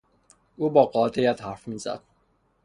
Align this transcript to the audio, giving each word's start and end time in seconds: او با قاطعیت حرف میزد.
او 0.57 0.69
با 0.69 0.85
قاطعیت 0.85 1.41
حرف 1.43 1.67
میزد. 1.67 2.01